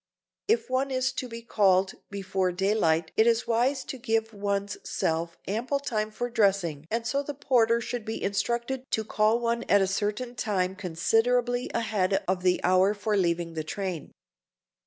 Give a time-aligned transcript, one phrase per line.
[0.47, 5.37] If one is to be called before daylight it is wise to give one's self
[5.47, 9.79] ample time for dressing and so the porter should be instructed to call one at
[9.79, 14.11] a certain time considerably ahead of the hour for leaving the train.